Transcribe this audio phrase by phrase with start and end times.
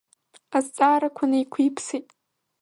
[0.57, 2.07] Азҵаарақәа неиқәиԥсеит.